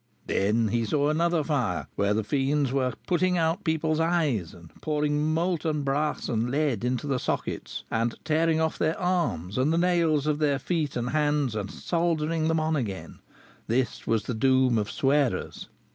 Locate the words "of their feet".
10.25-10.95